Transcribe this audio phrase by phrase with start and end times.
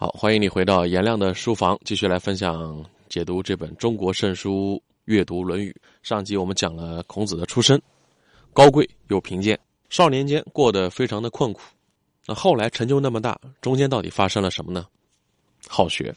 [0.00, 5.70] 好，欢迎你回到颜亮的书房，继续来分享解读这本中国圣书，阅读《论语》。
[6.02, 7.78] 上集我们讲了孔子的出身，
[8.54, 9.60] 高贵又贫贱，
[9.90, 11.60] 少年间过得非常的困苦。
[12.24, 14.86] 那后来成就那么大，中间到底发生了什么呢？
[15.68, 16.14] 好学，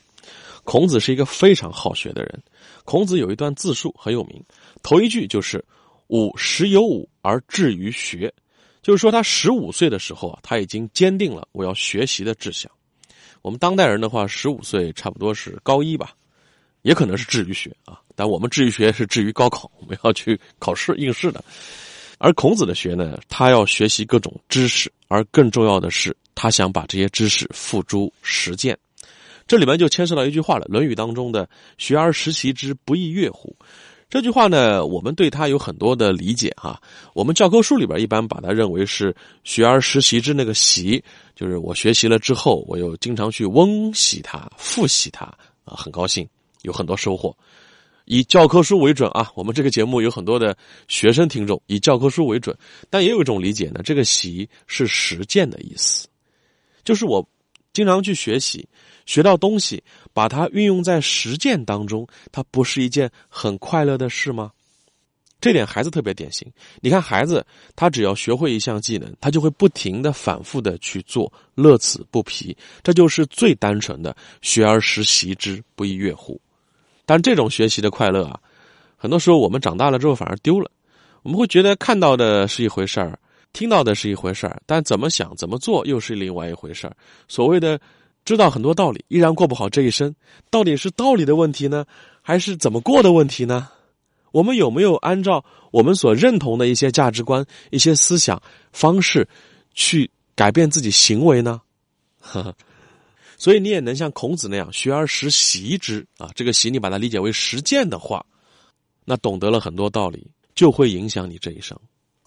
[0.63, 2.41] 孔子是一个非常好学的人。
[2.85, 4.41] 孔子有一段自述很有名，
[4.81, 5.61] 头一句就是
[6.07, 8.33] “吾十有五而志于学”，
[8.81, 12.71] 就是说他十五岁的时候啊，他已经坚定了我要学习的志向。
[13.43, 16.15] 我们当代人的话，十五岁差不多是高一吧，
[16.81, 17.99] 也可能是至于学啊。
[18.15, 21.43] 但我们至于学是至于高考， 我们要去考试应试的。
[22.19, 28.77] 而孔子的学呢，他要学习各种知识，而更重要的是，他想把这些知识付诸实践。
[29.45, 33.53] 这里面就牵涉到一句话了，《论语》当中的“学而时习之，不亦说乎”。
[34.13, 36.79] 这句话呢，我们对他有很多的理解啊。
[37.15, 39.11] 我们教科书里边一般把它认为是
[39.43, 41.03] “学而时习之”，那个“习”
[41.35, 45.25] 就是我学习了之后，我又经常去温习它、复习它
[45.65, 46.29] 啊，很高兴，
[46.61, 47.35] 有很多收获。
[48.05, 50.55] 以教科书为准啊，我们这个节目有很多的
[50.87, 52.55] 学生听众，以教科书为准。
[52.91, 56.07] 但也有一种理解呢，这个“习”是实践的意思，
[56.83, 57.27] 就是我
[57.73, 58.67] 经常去学习。
[59.05, 64.51] 学到东西，把它运用在实践当中，它不是一件很快乐的事吗？
[65.41, 66.49] 这点孩子特别典型。
[66.79, 72.55] 你看，孩子他只要学会一项技能，他就会不停的、反复的去做，乐此不疲。
[72.81, 76.39] 这就是最单纯的“学而时习之，不亦乐乎”。
[77.05, 78.39] 但这种学习的快乐啊，
[78.95, 80.71] 很多时候我们长大了之后反而丢了。
[81.23, 83.19] 我们会觉得看到的是一回事儿，
[83.53, 86.95] 听到的是一回事儿，但怎么想、怎么做又是另外一回事儿。
[87.27, 87.79] 所谓的。
[88.25, 90.15] 知道很多道理，依然过不好这一生，
[90.49, 91.85] 到底是道理的问题呢，
[92.21, 93.67] 还是怎么过的问题呢？
[94.31, 99.27] 我们有没有按照我们所认同的一些价值观、一些思想方式
[99.73, 101.61] 去改变自己行为呢？
[102.21, 102.55] 呵呵，
[103.37, 108.25] 所以你也能像孔子那样学而时习之啊，这个习你把它理解为实践的话，
[109.03, 111.77] 那懂得了很多道理，就会影响你这一生。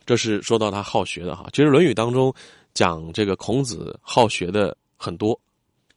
[0.07, 1.47] 这是说到他好学的哈。
[1.53, 2.33] 其实《论语》当中
[2.73, 5.39] 讲这个孔子好学的很多。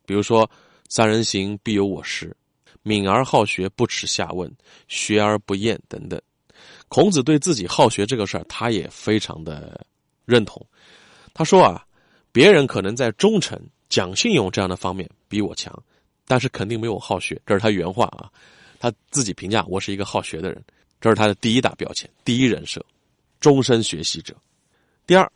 [0.06, 0.50] 比如说，
[0.90, 2.36] 三人行必有我师，
[2.81, 4.52] 敏而好学，不耻下问，
[4.88, 6.19] 学而不厌等等。
[6.88, 9.86] 孔子对自己好学这个事儿，他也非常的
[10.25, 10.66] 认同。
[11.31, 11.86] 他说啊，
[12.31, 13.56] 别人可能在忠诚、
[13.88, 15.72] 讲信用这样的方面比我强，
[16.25, 17.40] 但是肯定没有我好学。
[17.46, 18.31] 这是他原话啊，
[18.80, 20.59] 他自己评价我是一个好学的人，
[21.00, 22.84] 这是他的第一大标签、第一人设，
[23.40, 24.36] 终身学习者。
[25.08, 25.32] 第二，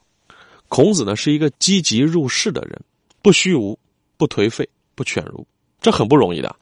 [0.68, 2.80] 孔子呢是一个积极入世的人，
[3.22, 3.78] 不虚无。
[4.16, 4.66] 不颓废，
[4.96, 5.46] 不犬儒，
[5.82, 6.56] 这很不容易的。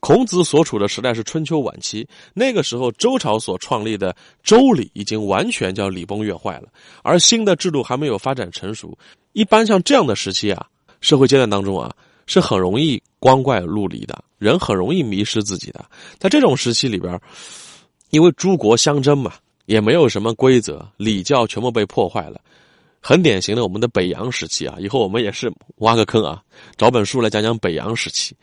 [0.00, 6.68] 孔子所处的时代是春秋晚期，那个时候周朝所创立的周礼已经完全叫礼崩乐坏了，
[7.02, 8.98] 而新的制度还没有发展成熟。
[9.32, 10.66] 一般像这样的时期啊，
[11.00, 11.94] 社会阶段当中啊，
[12.26, 15.82] 是很容易光怪陆离的，人很容易迷失自己的。
[16.18, 17.18] 在这种时期里边，
[18.10, 19.32] 因为诸国相争嘛，
[19.66, 22.40] 也没有什么规则，礼教全部被破坏了。
[23.00, 26.42] 很典型的我们的北洋时期啊，以后我们也是挖个坑啊，
[26.76, 28.34] 找本书来讲讲北洋时期，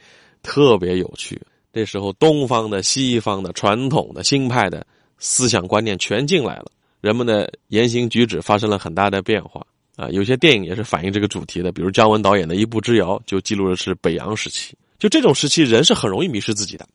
[0.42, 1.42] 特别有趣。
[1.74, 4.86] 那时候东方的、西方的、传统的、新派的
[5.18, 6.68] 思想观念全进来了，
[7.02, 10.08] 人们的言行举止发生了很大的变化啊。
[10.10, 14.78] 有些电影也是反映这个主题的，比如姜文导演的一步之遥就记录的是北洋时期。
[15.00, 16.88] 就这种时期，人是很容易迷失自己的，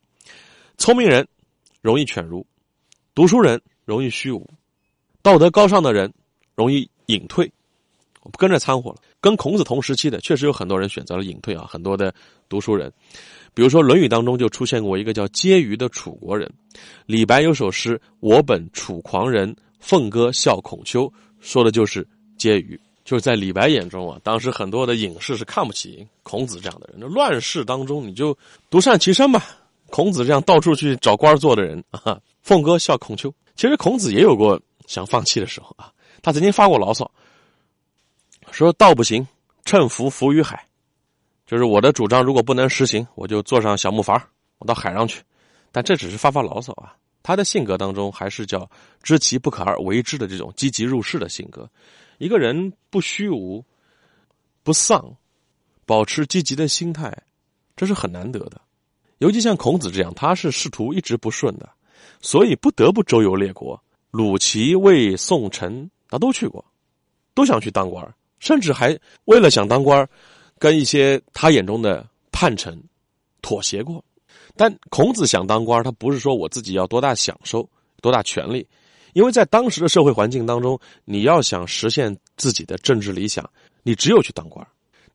[0.78, 1.26] 聪明人
[1.82, 2.46] 容易犬儒，
[3.14, 4.46] 读书人容易虚无，
[5.22, 6.12] 道德高尚的人
[6.54, 7.50] 容易隐退。
[8.20, 12.14] 我不跟着掺和了，跟孔子同时期的确实有很多人选择了隐退啊，很多的
[12.50, 12.92] 读书人，
[13.54, 16.52] 比如说《论语》当中就出现过一个叫婕妤的楚国人。
[17.06, 21.10] 李白有首诗：“我本楚狂人，凤歌笑孔丘”，
[21.40, 22.06] 说的就是
[22.36, 22.78] 婕妤。
[23.06, 26.98] 就是在李白眼中啊，当时很多的隐士是看不起孔子这样的人。
[27.00, 28.36] 那乱世当中，你就
[28.68, 29.42] 独善其身吧。
[29.88, 33.32] 孔子这样到处去找官做的人啊，凤歌笑孔丘。
[33.58, 35.92] 其实孔子也有过想放弃的时候啊，
[36.22, 37.10] 他曾经发过牢骚。
[38.52, 39.26] 说道不行，
[39.64, 40.64] 乘浮浮于海，
[41.44, 42.22] 就是我的主张。
[42.22, 44.22] 如果不能实行，我就坐上小木筏，
[44.58, 45.20] 我到海上去。
[45.72, 46.94] 但这只是发发牢骚啊。
[47.20, 48.70] 他的性格当中还是叫
[49.02, 51.68] 知其不可而为之的这种积极入世的性格。
[52.18, 53.64] 一个人不虚无、
[54.62, 55.16] 不丧，
[55.84, 57.12] 保持积极的心态，
[57.74, 58.60] 这是很难得的。
[59.18, 61.68] 尤其像孔子这样，他是仕途一直不顺的，
[62.20, 63.80] 所以不得不周游列国，
[64.10, 66.64] 鲁、齐、魏、宋、陈，他都去过，
[67.34, 70.08] 都想去当官甚至还为了想当官
[70.58, 72.80] 跟一些他眼中的叛臣
[73.42, 74.04] 妥协过。
[74.56, 77.68] 但孔子想当官他不是说我自己要多大享受、
[78.00, 78.66] 多大权利，
[79.12, 83.48] 因为在当时的社会环境当中，你要想实现自己的政治理想，
[83.82, 84.66] 你只有去当官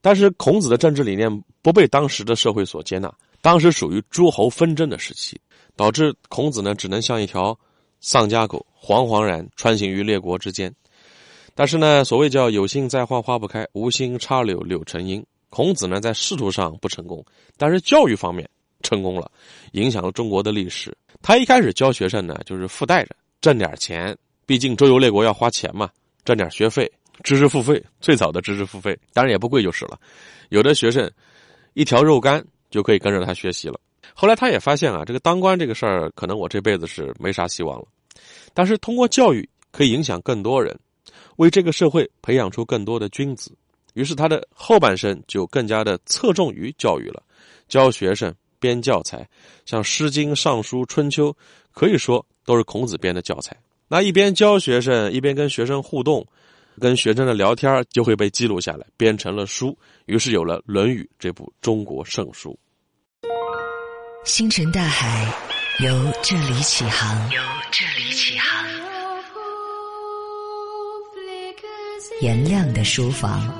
[0.01, 5.37] 但是孔子的政治理念不被当时的社会所接纳，当时属于诸侯纷争的时期，
[5.75, 7.59] 导致孔子呢只能像一条
[7.99, 10.73] 丧家狗，惶惶然穿行于列国之间。
[11.53, 15.21] 但是呢，所谓叫有心栽花花不开，无心插柳柳成荫。
[15.49, 17.23] 孔子呢在仕途上不成功，
[17.57, 18.49] 但是教育方面
[18.81, 19.29] 成功了，
[19.73, 20.97] 影响了中国的历史。
[21.21, 25.89] 他一开始教学生呢，就是附带着挣点钱，毕竟周游列国要花钱嘛，
[26.23, 26.89] 挣点学费。
[27.23, 29.99] 知识付费，最早的知识付费，当然也不贵就是了。
[30.49, 31.11] 有的学生
[31.73, 32.43] 一条肉干
[32.73, 33.79] 就可以跟着他学习了。
[34.15, 37.85] 后来他也发现啊，这个当官这个事儿，可能我这辈子是没啥希望了。
[38.51, 40.75] 但是通过教育可以影响更多人，
[41.35, 43.55] 为这个社会培养出更多的君子。
[43.93, 47.21] 于是他的后半生就更加的侧重于教育了，
[47.67, 49.29] 教学生编教材，
[49.67, 51.29] 像《诗经》《尚书》《春秋》，
[51.73, 53.55] 可以说都是孔子编的教材。
[53.87, 56.25] 那一边教学生，一边跟学生互动。
[56.81, 59.77] 跟学生的聊天就会被记录下来，编成了书，
[60.07, 62.57] 于是有了《论语》这部中国圣书。
[64.25, 65.25] 星辰大海，
[65.83, 67.29] 由这里起航。
[67.29, 67.41] 由
[67.71, 68.65] 这里起航。
[72.21, 73.53] 颜亮的书房。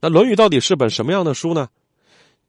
[0.00, 1.68] 那《论语》到底是本什么样的书呢？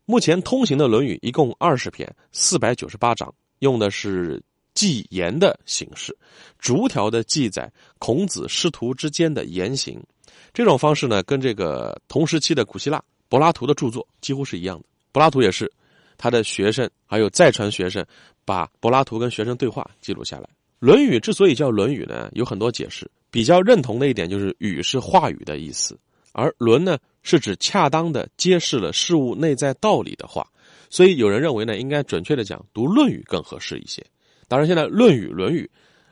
[0.05, 4.41] 目前通行的《论语》一共二十篇，四百九十八章，用的是
[4.81, 6.17] 记言的形式，
[6.57, 10.01] 逐条的记载孔子师徒之间的言行。
[10.55, 12.99] 这种方式呢，跟这个同时期的古希腊
[13.29, 14.85] 柏拉图的著作几乎是一样的。
[15.11, 15.71] 柏拉图也是，
[16.17, 18.03] 他的学生还有再传学生，
[18.43, 20.45] 把柏拉图跟学生对话记录下来。
[20.79, 23.07] 《论语》之所以叫《论语》呢，有很多解释。
[23.29, 25.95] 比较认同的一点就是“语”是话语的意思，
[26.31, 26.97] 而“论”呢？
[27.21, 30.43] 是指恰当的揭示了事物内在道理的话，
[30.89, 34.03] 所以有人认为呢，应该准确的讲读《论语》更合适一些。
[34.51, 35.63] 当然，现在《论语》《论语》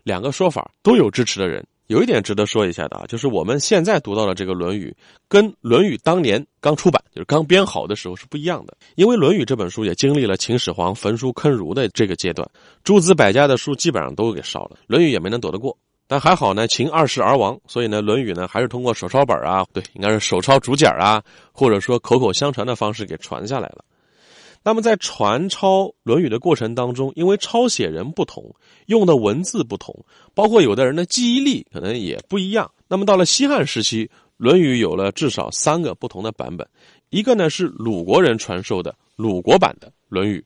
[0.03, 1.61] 两个说法都有支持的人。
[1.87, 4.95] 有一点值得说一下的啊，就是我们现在读到的这个《论语》，
[5.27, 8.77] 跟《论语》当年刚出版，就是刚编好的时候是不一样的。
[8.95, 12.49] 因为《论语》这本书也经历了秦始皇焚书坑儒的这个阶段，
[12.81, 15.77] 诸子百家的书基本上都给烧了，《论语》也没能躲得过。
[16.07, 21.21] 但还好呢，秦二世而亡，所以呢，《论语》呢还是通过手抄本啊，对，应该是手抄竹简啊，
[21.51, 23.83] 或者说口口相传的方式给传下来了。
[24.63, 28.53] 那么在传抄《论语》的过程当中，因为抄写人不同，
[28.87, 32.69] 用的文字不同，包括有的人的记忆力可能也不一样。
[32.87, 34.05] 那么到了西汉时期，
[34.37, 36.67] 《论语》有了至少三个不同的版本，
[37.09, 40.39] 一个呢是鲁国人传授的鲁国版的《论语》，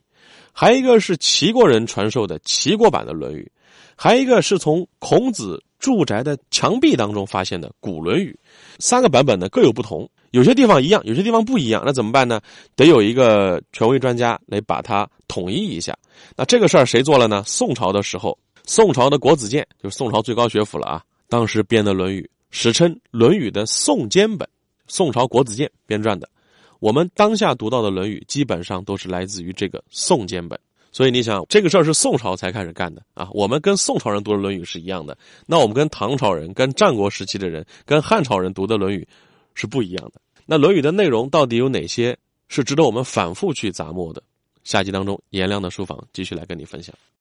[0.52, 3.50] 还一个是齐国人传授的齐国版的《论语》。
[3.96, 8.36] 还一个是从孔子住宅的墙壁当中发现的古《论语》，
[8.80, 11.80] 三个版本呢各有不同，有些地方一样，有些地方不一样。
[11.86, 12.40] 那怎么办呢？
[12.74, 15.96] 得有一个权威专家来把它统一一下。
[16.36, 17.44] 那这个事儿谁做了呢？
[17.46, 22.20] 宋朝的时候，宋朝的国子监就是宋朝最高学府了啊，当时编的《论语》，
[22.50, 24.48] 史称《论语》的宋监本，
[24.88, 26.28] 宋朝国子监编撰的。
[26.80, 30.58] 我们当下读到的《论语》，基本上都是来自于这个宋监本。
[30.90, 33.28] 所以你想，这个事儿是宋朝才开始干的啊！
[33.32, 35.16] 我们跟宋朝人读的《论语》是一样的，
[35.46, 38.98] 那我们跟唐朝人、跟战国时期的人、跟汉朝人读的《论语》
[39.54, 40.20] 是不一样的。
[40.46, 42.16] 那《论语》的内容到底有哪些
[42.48, 44.22] 是值得我们反复去咂摸的？
[44.62, 46.94] 下集当中，颜良的书房继续来跟你分享。